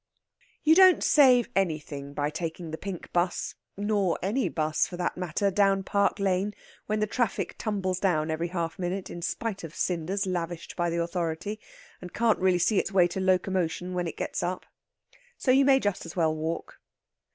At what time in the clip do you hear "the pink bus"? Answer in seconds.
2.71-3.53